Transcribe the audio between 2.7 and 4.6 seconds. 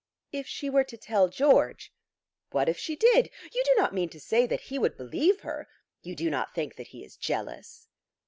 she did? You do not mean to say